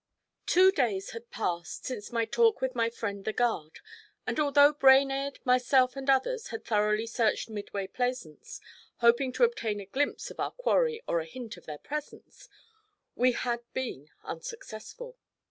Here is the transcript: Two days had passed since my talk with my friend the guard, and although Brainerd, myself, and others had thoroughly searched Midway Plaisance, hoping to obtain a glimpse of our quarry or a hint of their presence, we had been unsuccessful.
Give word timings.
Two 0.47 0.71
days 0.71 1.11
had 1.11 1.29
passed 1.29 1.85
since 1.85 2.11
my 2.11 2.25
talk 2.25 2.59
with 2.59 2.73
my 2.73 2.89
friend 2.89 3.23
the 3.23 3.31
guard, 3.31 3.81
and 4.25 4.39
although 4.39 4.73
Brainerd, 4.73 5.37
myself, 5.45 5.95
and 5.95 6.09
others 6.09 6.47
had 6.47 6.65
thoroughly 6.65 7.05
searched 7.05 7.51
Midway 7.51 7.85
Plaisance, 7.85 8.59
hoping 9.01 9.31
to 9.33 9.43
obtain 9.43 9.79
a 9.79 9.85
glimpse 9.85 10.31
of 10.31 10.39
our 10.39 10.53
quarry 10.53 11.03
or 11.07 11.19
a 11.19 11.25
hint 11.27 11.55
of 11.55 11.67
their 11.67 11.77
presence, 11.77 12.49
we 13.13 13.33
had 13.33 13.59
been 13.73 14.09
unsuccessful. 14.23 15.19